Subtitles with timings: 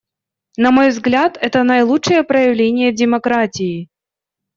[0.57, 3.89] На мой взгляд, это наилучшее проявление демократии.